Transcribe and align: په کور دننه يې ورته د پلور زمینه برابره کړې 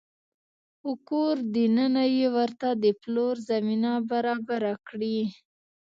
په 0.81 0.91
کور 1.09 1.35
دننه 1.53 2.03
يې 2.17 2.27
ورته 2.35 2.67
د 2.83 2.85
پلور 3.01 3.35
زمینه 3.49 3.91
برابره 4.09 4.73
کړې 4.87 5.17